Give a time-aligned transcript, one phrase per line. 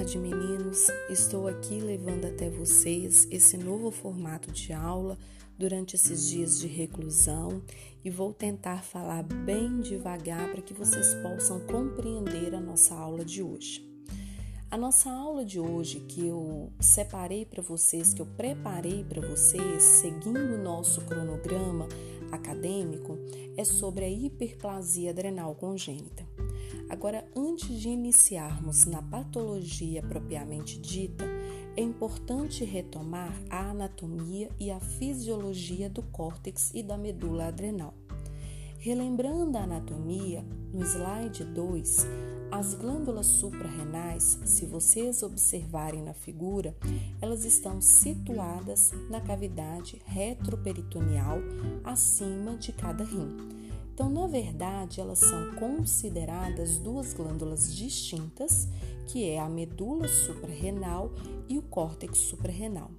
[0.00, 0.86] tarde, meninos.
[1.10, 5.18] Estou aqui levando até vocês esse novo formato de aula
[5.58, 7.60] durante esses dias de reclusão
[8.02, 13.42] e vou tentar falar bem devagar para que vocês possam compreender a nossa aula de
[13.42, 13.86] hoje.
[14.70, 19.82] A nossa aula de hoje, que eu separei para vocês, que eu preparei para vocês,
[19.82, 21.86] seguindo o nosso cronograma
[22.32, 23.18] acadêmico,
[23.54, 26.24] é sobre a hiperplasia adrenal congênita.
[26.90, 31.24] Agora, antes de iniciarmos na patologia propriamente dita,
[31.76, 37.94] é importante retomar a anatomia e a fisiologia do córtex e da medula adrenal.
[38.76, 42.06] Relembrando a anatomia, no slide 2,
[42.50, 46.76] as glândulas suprarrenais, se vocês observarem na figura,
[47.20, 51.38] elas estão situadas na cavidade retroperitoneal
[51.84, 53.59] acima de cada rim.
[54.00, 58.66] Então, na verdade, elas são consideradas duas glândulas distintas,
[59.06, 61.12] que é a medula suprarrenal
[61.46, 62.90] e o córtex suprarrenal.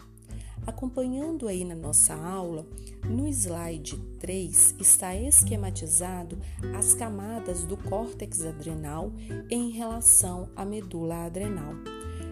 [0.64, 2.68] Acompanhando aí na nossa aula,
[3.04, 6.38] no slide 3 está esquematizado
[6.78, 9.12] as camadas do córtex adrenal
[9.50, 11.74] em relação à medula adrenal.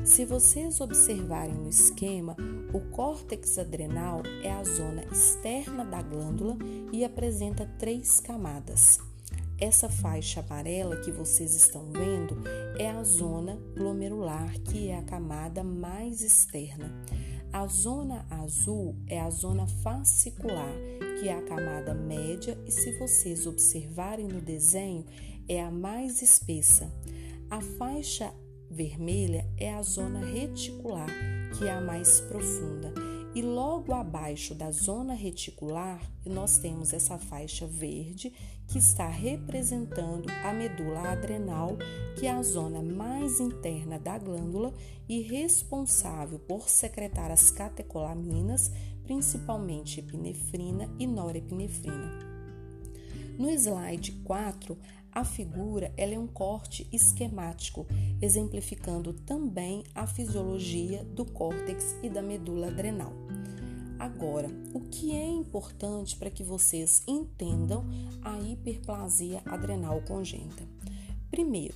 [0.04, 2.36] Se vocês observarem no esquema,
[2.74, 6.58] o córtex adrenal é a zona externa da glândula
[6.92, 9.00] e apresenta três camadas.
[9.60, 12.42] Essa faixa amarela que vocês estão vendo
[12.78, 16.90] é a zona glomerular, que é a camada mais externa.
[17.52, 20.74] A zona azul é a zona fascicular,
[21.20, 25.06] que é a camada média, e se vocês observarem no desenho,
[25.48, 26.90] é a mais espessa.
[27.50, 28.32] A faixa
[28.70, 31.10] vermelha é a zona reticular,
[31.58, 32.94] que é a mais profunda.
[33.34, 38.34] E logo abaixo da zona reticular, nós temos essa faixa verde
[38.68, 41.78] que está representando a medula adrenal,
[42.18, 44.74] que é a zona mais interna da glândula
[45.08, 48.72] e responsável por secretar as catecolaminas,
[49.04, 52.30] principalmente epinefrina e norepinefrina.
[53.40, 54.78] No slide 4,
[55.12, 57.86] a figura ela é um corte esquemático,
[58.22, 63.14] exemplificando também a fisiologia do córtex e da medula adrenal.
[64.00, 67.86] Agora, o que é importante para que vocês entendam
[68.22, 70.64] a hiperplasia adrenal congênita?
[71.30, 71.76] Primeiro,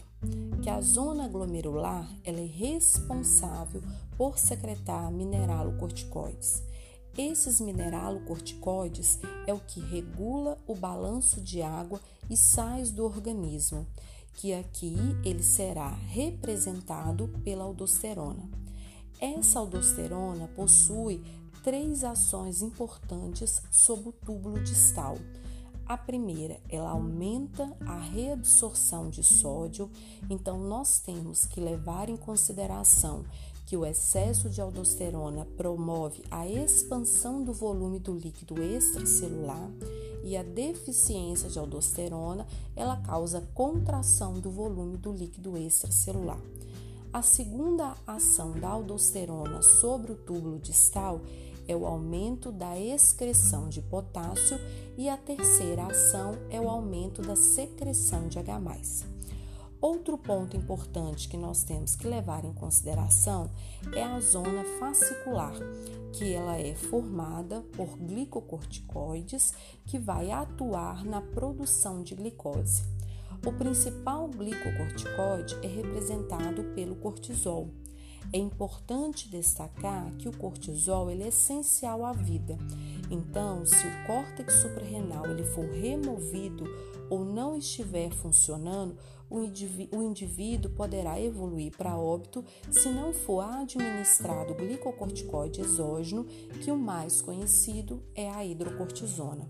[0.62, 3.84] que a zona glomerular ela é responsável
[4.18, 6.64] por secretar mineralocorticoides.
[7.18, 13.86] Esses mineralocorticoides é o que regula o balanço de água e sais do organismo,
[14.34, 18.50] que aqui ele será representado pela aldosterona.
[19.20, 21.24] Essa aldosterona possui
[21.64, 25.18] três ações importantes sobre o túbulo distal.
[25.86, 29.90] A primeira, ela aumenta a reabsorção de sódio,
[30.30, 33.24] então nós temos que levar em consideração
[33.74, 39.68] que o excesso de aldosterona promove a expansão do volume do líquido extracelular
[40.24, 42.46] e a deficiência de aldosterona,
[42.76, 46.40] ela causa contração do volume do líquido extracelular.
[47.12, 51.20] A segunda ação da aldosterona sobre o túbulo distal
[51.68, 54.60] é o aumento da excreção de potássio
[54.96, 59.13] e a terceira ação é o aumento da secreção de H+.
[59.84, 63.52] Outro ponto importante que nós temos que levar em consideração
[63.94, 65.54] é a zona fascicular,
[66.14, 69.52] que ela é formada por glicocorticoides
[69.86, 72.82] que vai atuar na produção de glicose.
[73.46, 77.70] O principal glicocorticoide é representado pelo cortisol.
[78.32, 82.58] É importante destacar que o cortisol é essencial à vida.
[83.12, 86.64] Então, se o córtex suprarrenal ele for removido
[87.10, 88.98] ou não estiver funcionando,
[89.34, 96.26] o indivíduo, poderá evoluir para óbito se não for administrado glicocorticoide exógeno,
[96.64, 99.50] que o mais conhecido é a hidrocortisona.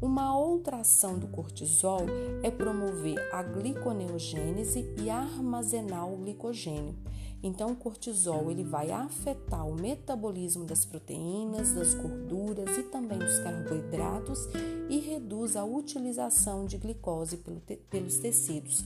[0.00, 2.06] Uma outra ação do cortisol
[2.42, 6.94] é promover a gliconeogênese e armazenar o glicogênio.
[7.42, 13.38] Então, o cortisol ele vai afetar o metabolismo das proteínas, das gorduras e também dos
[13.38, 14.48] carboidratos
[14.88, 17.38] e reduz a utilização de glicose
[17.88, 18.84] pelos tecidos.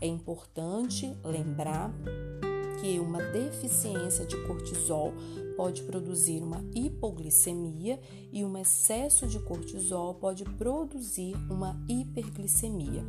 [0.00, 1.92] É importante lembrar
[2.80, 5.14] que uma deficiência de cortisol
[5.56, 8.00] pode produzir uma hipoglicemia
[8.32, 13.04] e um excesso de cortisol pode produzir uma hiperglicemia.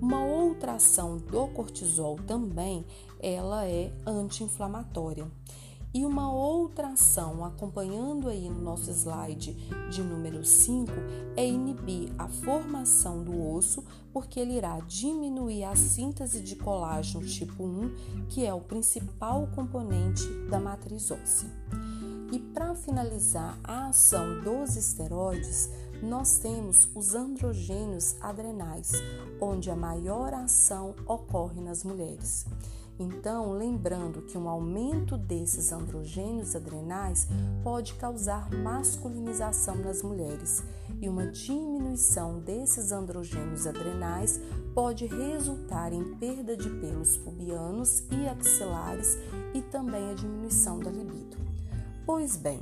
[0.00, 2.86] Uma outra ação do cortisol também,
[3.20, 5.30] ela é anti-inflamatória.
[5.92, 9.52] E uma outra ação, acompanhando aí no nosso slide
[9.90, 10.90] de número 5,
[11.36, 17.64] é inibir a formação do osso, porque ele irá diminuir a síntese de colágeno tipo
[17.64, 21.50] 1, que é o principal componente da matriz óssea.
[22.32, 25.68] E para finalizar a ação dos esteroides,
[26.02, 28.92] nós temos os androgênios adrenais,
[29.40, 32.46] onde a maior ação ocorre nas mulheres.
[32.98, 37.26] Então, lembrando que um aumento desses androgênios adrenais
[37.62, 40.62] pode causar masculinização nas mulheres
[41.00, 44.38] e uma diminuição desses androgênios adrenais
[44.74, 49.16] pode resultar em perda de pelos pubianos e axilares
[49.54, 51.38] e também a diminuição da libido.
[52.04, 52.60] Pois bem,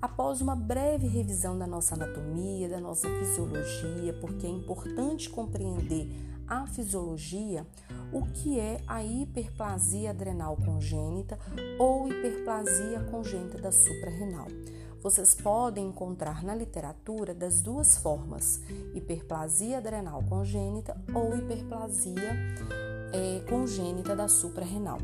[0.00, 6.08] após uma breve revisão da nossa anatomia, da nossa fisiologia, porque é importante compreender
[6.46, 7.66] a fisiologia,
[8.12, 11.38] o que é a hiperplasia adrenal congênita
[11.78, 14.46] ou hiperplasia congênita da suprarrenal.
[15.02, 18.60] Vocês podem encontrar na literatura das duas formas,
[18.94, 22.34] hiperplasia adrenal congênita ou hiperplasia
[23.12, 24.98] é, congênita da suprarrenal.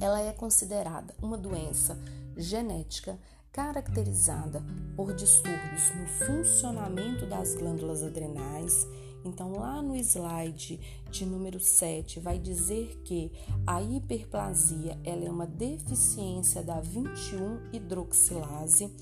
[0.00, 1.96] Ela é considerada uma doença
[2.36, 3.18] genética
[3.56, 4.62] caracterizada
[4.94, 8.86] por distúrbios no funcionamento das glândulas adrenais.
[9.24, 10.78] Então, lá no slide
[11.10, 13.32] de número 7, vai dizer que
[13.66, 18.94] a hiperplasia ela é uma deficiência da 21 hidroxilase,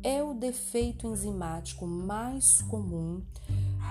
[0.00, 3.20] é o defeito enzimático mais comum,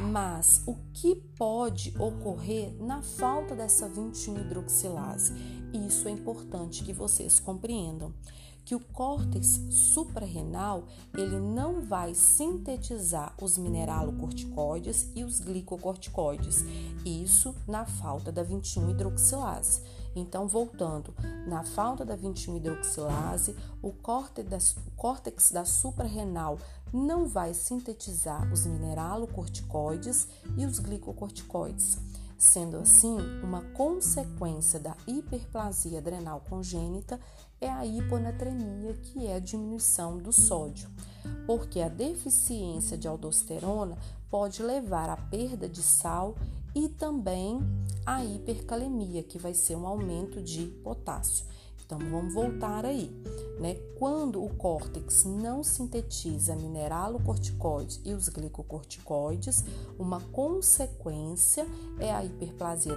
[0.10, 5.34] mas o que pode ocorrer na falta dessa 21 hidroxilase?
[5.86, 8.14] Isso é importante que vocês compreendam
[8.68, 10.84] que o córtex suprarrenal
[11.14, 16.66] ele não vai sintetizar os mineralocorticoides e os glicocorticoides,
[17.06, 19.82] isso na falta da 21 hidroxilase.
[20.14, 21.14] Então, voltando,
[21.48, 26.60] na falta da 21 hidroxilase, o córtex o córtex da suprarrenal
[26.92, 30.28] não vai sintetizar os mineralocorticoides
[30.58, 31.98] e os glicocorticoides.
[32.38, 37.20] Sendo assim, uma consequência da hiperplasia adrenal congênita
[37.60, 40.90] é a hiponatremia, que é a diminuição do sódio,
[41.46, 43.98] porque a deficiência de aldosterona
[44.30, 46.36] pode levar à perda de sal
[46.76, 47.60] e também
[48.06, 51.46] à hipercalemia, que vai ser um aumento de potássio.
[51.88, 53.10] Então vamos voltar aí,
[53.62, 53.76] né?
[53.98, 59.64] Quando o córtex não sintetiza mineralocorticoides e os glicocorticoides,
[59.98, 61.66] uma consequência
[61.98, 62.92] é a hiperplasia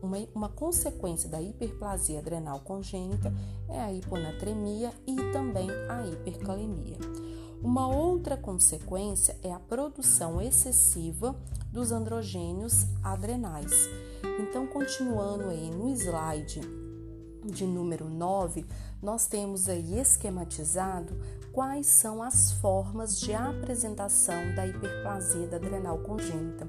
[0.00, 3.34] uma, uma consequência da hiperplasia adrenal congênita
[3.68, 6.98] é a hiponatremia e também a hipercalemia.
[7.60, 11.34] Uma outra consequência é a produção excessiva
[11.72, 13.72] dos androgênios adrenais.
[14.38, 16.81] Então, continuando aí no slide
[17.44, 18.64] de número 9,
[19.02, 21.14] nós temos aí esquematizado
[21.52, 26.68] quais são as formas de apresentação da hiperplasia da adrenal congênita,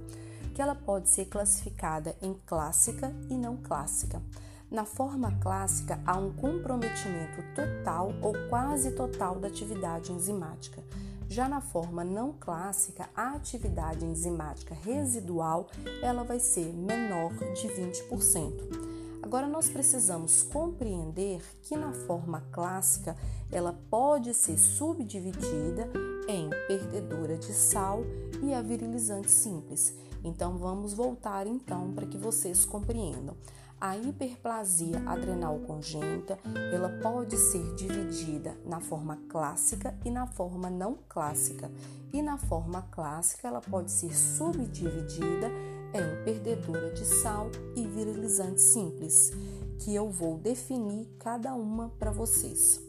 [0.53, 4.21] que ela pode ser classificada em clássica e não clássica.
[4.69, 10.83] Na forma clássica, há um comprometimento total ou quase total da atividade enzimática.
[11.29, 15.67] Já na forma não clássica, a atividade enzimática residual
[16.01, 19.02] ela vai ser menor de 20%.
[19.23, 23.15] Agora nós precisamos compreender que na forma clássica
[23.49, 25.89] ela pode ser subdividida
[26.27, 28.01] em perdedora de sal
[28.41, 29.95] e a virilizante simples.
[30.25, 33.35] Então vamos voltar então para que vocês compreendam.
[33.79, 36.37] A hiperplasia adrenal congênita,
[36.73, 41.71] ela pode ser dividida na forma clássica e na forma não clássica.
[42.11, 45.49] E na forma clássica, ela pode ser subdividida
[45.93, 49.31] em perdedora de sal e virilizante simples,
[49.79, 52.81] que eu vou definir cada uma para vocês.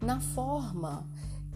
[0.00, 1.06] Na forma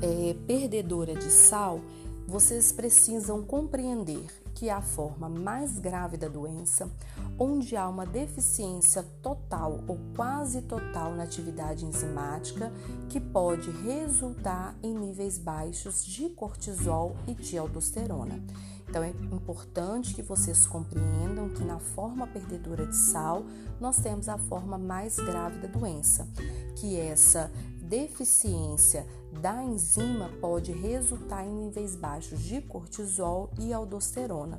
[0.00, 1.80] é, perdedora de sal,
[2.26, 6.90] vocês precisam compreender que é a forma mais grave da doença,
[7.38, 12.72] onde há uma deficiência total ou quase total na atividade enzimática,
[13.10, 18.42] que pode resultar em níveis baixos de cortisol e de aldosterona.
[18.88, 23.44] Então é importante que vocês compreendam que na forma perdedora de sal,
[23.80, 26.28] nós temos a forma mais grave da doença,
[26.76, 27.50] que essa
[27.82, 29.06] deficiência
[29.40, 34.58] da enzima pode resultar em níveis baixos de cortisol e aldosterona.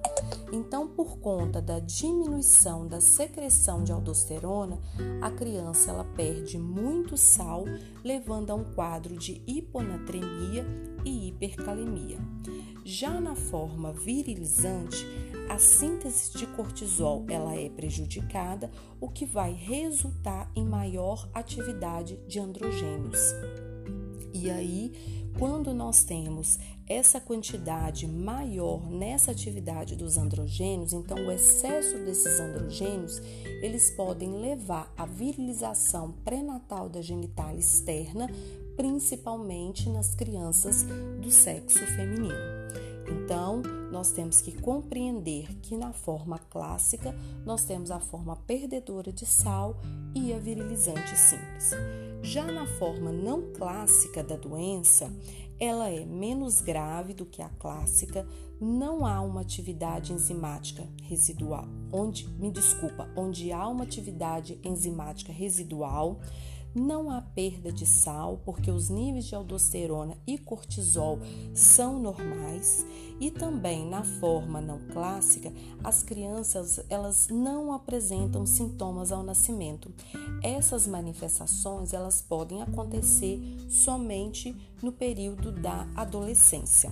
[0.52, 4.80] Então, por conta da diminuição da secreção de aldosterona,
[5.22, 7.66] a criança ela perde muito sal,
[8.04, 10.66] levando a um quadro de hiponatremia
[11.08, 12.18] e hipercalemia.
[12.84, 15.06] Já na forma virilizante,
[15.50, 22.40] a síntese de cortisol ela é prejudicada, o que vai resultar em maior atividade de
[22.40, 23.20] androgênios.
[24.34, 24.92] E aí,
[25.40, 33.22] quando nós temos essa quantidade maior nessa atividade dos androgênios, então o excesso desses androgênios,
[33.62, 38.30] eles podem levar à virilização pré-natal da genitália externa,
[38.78, 40.86] principalmente nas crianças
[41.20, 42.36] do sexo feminino.
[43.10, 47.16] Então, nós temos que compreender que na forma clássica
[47.46, 49.78] nós temos a forma perdedora de sal
[50.14, 51.72] e a virilizante simples.
[52.22, 55.12] Já na forma não clássica da doença,
[55.60, 58.28] ela é menos grave do que a clássica,
[58.60, 66.20] não há uma atividade enzimática residual, onde, me desculpa, onde há uma atividade enzimática residual,
[66.74, 71.20] não há perda de sal, porque os níveis de aldosterona e cortisol
[71.54, 72.86] são normais,
[73.20, 75.52] e também na forma não clássica,
[75.84, 79.92] as crianças elas não apresentam sintomas ao nascimento.
[80.44, 86.92] Essas manifestações elas podem acontecer somente no período da adolescência.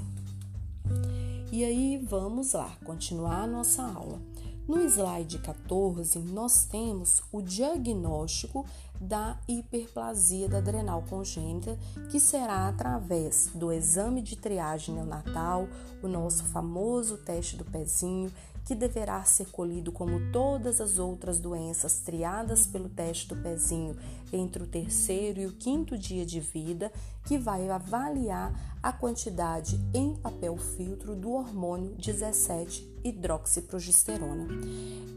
[1.52, 4.20] E aí vamos lá, continuar a nossa aula.
[4.68, 8.66] No slide 14, nós temos o diagnóstico
[9.00, 11.78] da hiperplasia da adrenal congênita,
[12.10, 15.68] que será através do exame de triagem neonatal,
[16.02, 18.32] o nosso famoso teste do pezinho,
[18.66, 23.96] que deverá ser colhido como todas as outras doenças triadas pelo teste do pezinho
[24.34, 26.92] entre o terceiro e o quinto dia de vida,
[27.26, 34.48] que vai avaliar a quantidade em papel filtro do hormônio 17 hidroxiprogesterona.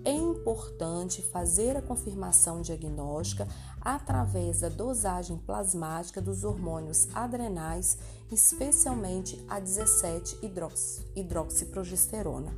[0.04, 3.48] É importante fazer a confirmação diagnóstica
[3.80, 7.98] através da dosagem plasmática dos hormônios adrenais,
[8.30, 10.38] especialmente a 17
[11.16, 12.52] hidroxiprogesterona.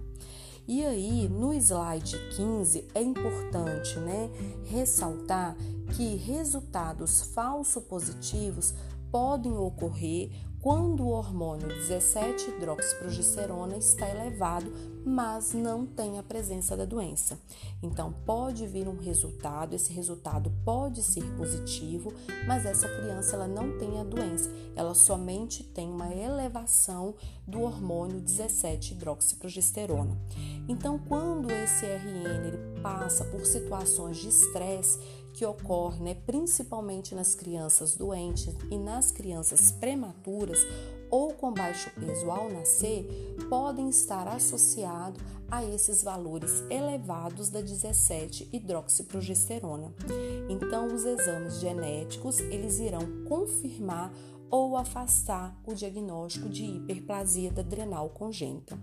[0.68, 4.30] E aí, no slide 15, é importante né,
[4.66, 5.56] ressaltar
[5.96, 8.74] que resultados falso positivos
[9.10, 14.72] podem ocorrer quando o hormônio 17-hidroxiprogesterona está elevado,
[15.04, 17.38] mas não tem a presença da doença.
[17.82, 22.12] Então, pode vir um resultado, esse resultado pode ser positivo,
[22.46, 27.14] mas essa criança ela não tem a doença, ela somente tem uma elevação
[27.46, 30.18] do hormônio 17-hidroxiprogesterona.
[30.68, 34.98] Então, quando esse RN ele passa por situações de estresse,
[35.32, 40.58] que ocorre né, principalmente nas crianças doentes e nas crianças prematuras
[41.10, 43.06] ou com baixo peso ao nascer,
[43.48, 45.20] podem estar associados
[45.50, 49.92] a esses valores elevados da 17 hidroxiprogesterona.
[50.48, 54.12] Então, os exames genéticos eles irão confirmar
[54.48, 58.78] ou afastar o diagnóstico de hiperplasia adrenal congênita.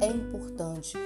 [0.00, 0.96] É importante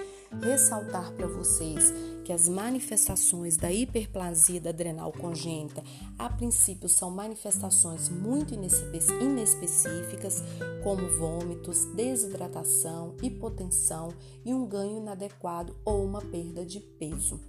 [0.42, 1.92] ressaltar para vocês
[2.24, 5.82] que as manifestações da hiperplasia da adrenal congênita,
[6.18, 10.42] a princípio, são manifestações muito inespecíficas,
[10.82, 14.12] como vômitos, desidratação, hipotensão
[14.44, 17.40] e um ganho inadequado ou uma perda de peso.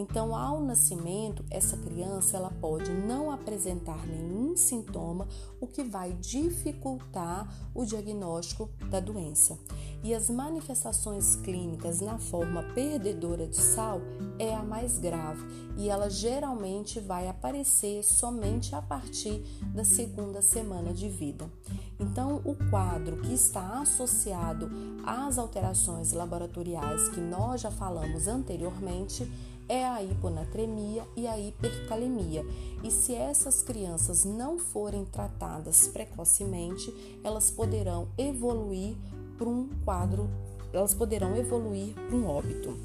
[0.00, 5.28] Então, ao nascimento, essa criança ela pode não apresentar nenhum sintoma,
[5.60, 9.58] o que vai dificultar o diagnóstico da doença.
[10.02, 14.00] E as manifestações clínicas na forma perdedora de sal
[14.38, 15.44] é a mais grave
[15.76, 19.42] e ela geralmente vai aparecer somente a partir
[19.74, 21.50] da segunda semana de vida.
[21.98, 24.70] Então, o quadro que está associado
[25.04, 29.30] às alterações laboratoriais que nós já falamos anteriormente
[29.70, 32.44] é a hiponatremia e a hipercalemia.
[32.82, 38.96] E se essas crianças não forem tratadas precocemente, elas poderão evoluir
[39.38, 40.28] para um quadro,
[40.72, 42.76] elas poderão evoluir para um óbito.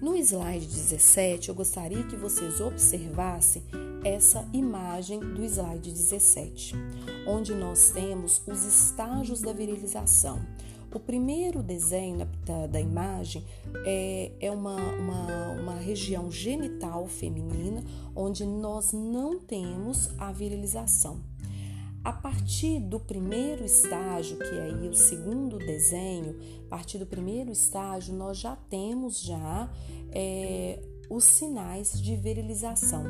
[0.00, 3.62] No slide 17, eu gostaria que vocês observassem
[4.04, 6.74] essa imagem do slide 17,
[7.26, 10.40] onde nós temos os estágios da virilização.
[10.94, 13.42] O primeiro desenho da, da imagem
[13.84, 17.82] é, é uma, uma, uma região genital feminina
[18.14, 21.20] onde nós não temos a virilização.
[22.04, 27.50] A partir do primeiro estágio, que é aí o segundo desenho, a partir do primeiro
[27.50, 29.70] estágio nós já temos já
[30.10, 30.78] é,
[31.14, 33.04] os sinais de virilização.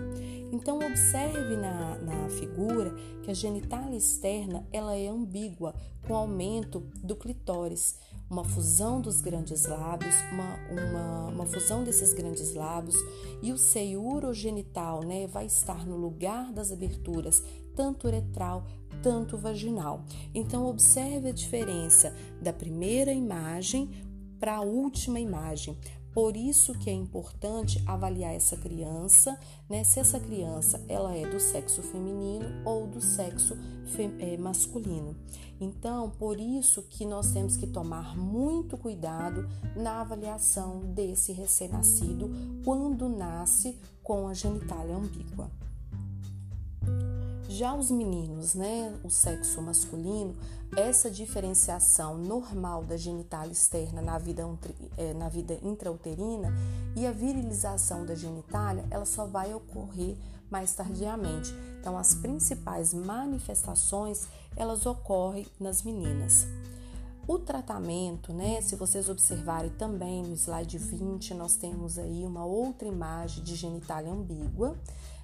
[0.53, 5.75] Então observe na, na figura que a genitália externa ela é ambígua
[6.07, 7.97] com aumento do clitóris,
[8.29, 12.97] uma fusão dos grandes lábios, uma, uma, uma fusão desses grandes lábios
[13.43, 17.43] e o seio urogenital né, vai estar no lugar das aberturas
[17.75, 18.67] tanto uretral
[19.03, 20.05] tanto vaginal.
[20.35, 23.91] Então observe a diferença da primeira imagem
[24.39, 25.77] para a última imagem.
[26.13, 29.39] Por isso que é importante avaliar essa criança,
[29.69, 29.83] né?
[29.83, 33.57] Se essa criança ela é do sexo feminino ou do sexo
[34.19, 35.17] é, masculino.
[35.61, 42.31] Então, por isso que nós temos que tomar muito cuidado na avaliação desse recém-nascido
[42.65, 45.51] quando nasce com a genitália ambígua.
[47.53, 50.35] Já os meninos, né, o sexo masculino,
[50.75, 54.49] essa diferenciação normal da genitália externa na vida,
[54.97, 56.51] é, na vida intrauterina
[56.97, 60.17] e a virilização da genitália, ela só vai ocorrer
[60.51, 61.53] mais tardiamente.
[61.79, 66.47] Então, as principais manifestações, elas ocorrem nas meninas.
[67.29, 68.63] O tratamento, né?
[68.63, 74.11] Se vocês observarem também no slide 20, nós temos aí uma outra imagem de genitália
[74.11, 74.75] ambígua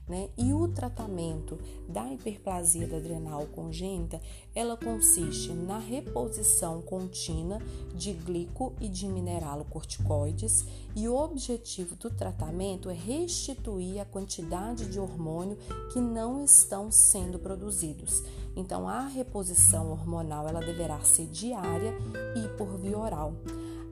[0.08, 0.28] né?
[0.36, 4.20] E o tratamento da hiperplasia da adrenal congênita,
[4.54, 7.60] ela consiste na reposição contínua
[7.94, 10.64] de glico e de mineralocorticoides
[10.96, 15.56] e o objetivo do tratamento é restituir a quantidade de hormônio
[15.92, 18.22] que não estão sendo produzidos.
[18.56, 21.94] Então, a reposição hormonal ela deverá ser diária
[22.36, 23.32] e por via oral.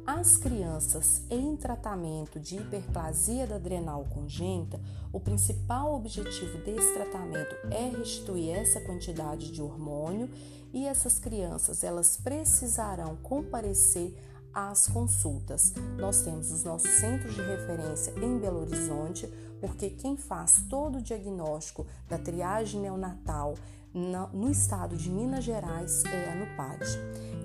[0.07, 4.81] As crianças em tratamento de hiperplasia da adrenal congênita,
[5.13, 10.31] o principal objetivo desse tratamento é restituir essa quantidade de hormônio
[10.73, 14.17] e essas crianças elas precisarão comparecer
[14.55, 15.75] às consultas.
[15.99, 19.27] Nós temos os nossos centros de referência em Belo Horizonte,
[19.61, 23.57] porque quem faz todo o diagnóstico da triagem neonatal
[23.97, 26.85] no estado de Minas Gerais é a NUPAD.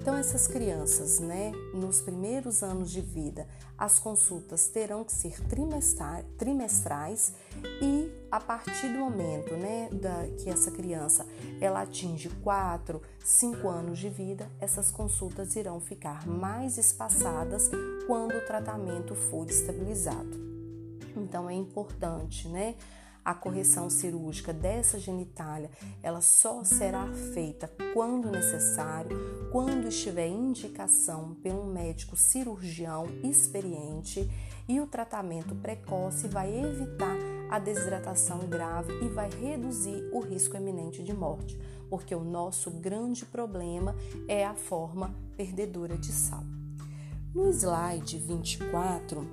[0.01, 5.39] Então, essas crianças, né, nos primeiros anos de vida, as consultas terão que ser
[6.38, 7.34] trimestrais
[7.81, 11.25] e a partir do momento, né, da, que essa criança
[11.62, 17.70] ela atinge 4, 5 anos de vida, essas consultas irão ficar mais espaçadas
[18.08, 20.51] quando o tratamento for estabilizado.
[21.15, 22.75] Então, é importante, né,
[23.24, 25.70] a correção cirúrgica dessa genitália,
[26.01, 34.29] ela só será feita quando necessário, quando estiver indicação pelo médico cirurgião experiente
[34.68, 37.18] e o tratamento precoce vai evitar
[37.50, 43.25] a desidratação grave e vai reduzir o risco eminente de morte, porque o nosso grande
[43.25, 43.96] problema
[44.27, 46.44] é a forma perdedora de sal.
[47.34, 49.25] No slide 24,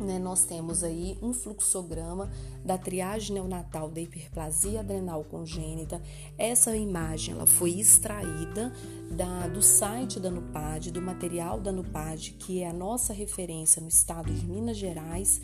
[0.00, 2.30] né, nós temos aí um fluxograma
[2.64, 6.00] da triagem neonatal da hiperplasia adrenal congênita.
[6.38, 8.72] Essa imagem ela foi extraída
[9.10, 13.88] da, do site da NUPAD, do material da NUPAD, que é a nossa referência no
[13.88, 15.40] estado de Minas Gerais.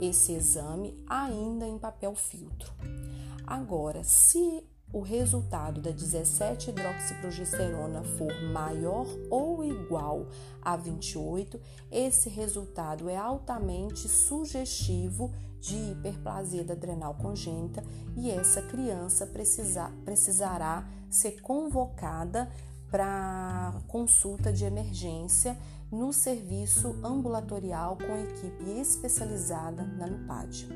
[0.00, 2.72] esse exame ainda em papel filtro.
[3.46, 10.26] Agora, se o resultado da 17-hidroxiprogesterona for maior ou igual
[10.62, 11.60] a 28,
[11.90, 17.82] esse resultado é altamente sugestivo de hiperplasia da adrenal congênita
[18.16, 22.48] e essa criança precisa, precisará ser convocada
[22.90, 25.56] para consulta de emergência
[25.90, 30.68] no serviço ambulatorial com equipe especializada na NUPAD.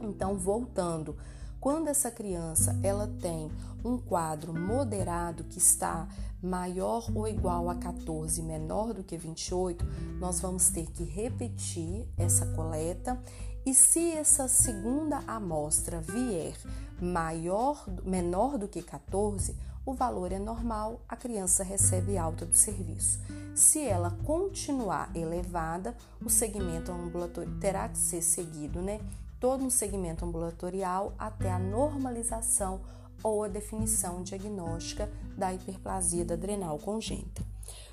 [0.00, 1.16] Então, voltando,
[1.60, 3.50] quando essa criança ela tem
[3.84, 6.08] um quadro moderado que está
[6.42, 9.84] maior ou igual a 14, menor do que 28,
[10.20, 13.20] nós vamos ter que repetir essa coleta
[13.68, 16.56] E se essa segunda amostra vier
[16.98, 19.54] maior, menor do que 14,
[19.84, 23.20] o valor é normal, a criança recebe alta do serviço.
[23.54, 29.02] Se ela continuar elevada, o segmento ambulatorial terá que ser seguido, né?
[29.38, 32.80] Todo um segmento ambulatorial até a normalização
[33.22, 37.44] ou a definição diagnóstica da hiperplasia da adrenal congênita.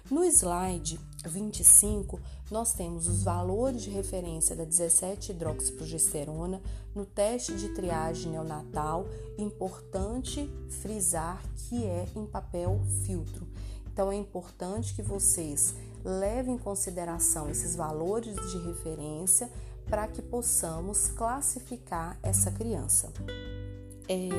[0.09, 2.19] No slide 25,
[2.51, 6.61] nós temos os valores de referência da 17-hidroxiprogesterona
[6.93, 9.07] no teste de triagem neonatal.
[9.38, 10.47] Importante
[10.81, 13.47] frisar que é em papel filtro.
[13.91, 19.49] Então, é importante que vocês levem em consideração esses valores de referência
[19.89, 23.11] para que possamos classificar essa criança.
[24.07, 24.29] É,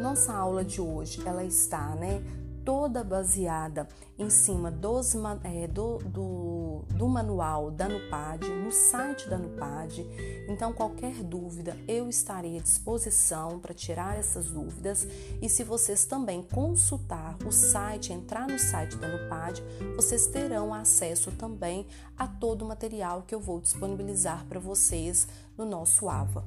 [0.00, 2.22] nossa aula de hoje ela está né,
[2.64, 9.38] toda baseada em cima dos, é, do, do, do, manual da NUPAD, no site da
[9.38, 10.06] NUPAD.
[10.48, 15.06] Então, qualquer dúvida, eu estarei à disposição para tirar essas dúvidas.
[15.40, 19.62] E se vocês também consultar o site, entrar no site da NUPAD,
[19.96, 25.64] vocês terão acesso também a todo o material que eu vou disponibilizar para vocês no
[25.64, 26.44] nosso AVA.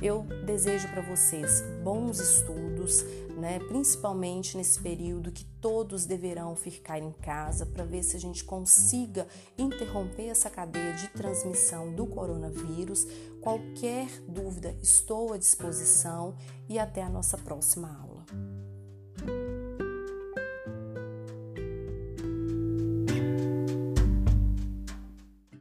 [0.00, 3.02] Eu desejo para vocês bons estudos,
[3.36, 3.58] né?
[3.58, 9.26] principalmente nesse período que todos deverão ficar em casa para ver se a gente consiga
[9.56, 13.08] interromper essa cadeia de transmissão do coronavírus.
[13.40, 16.36] Qualquer dúvida, estou à disposição
[16.68, 18.07] e até a nossa próxima aula.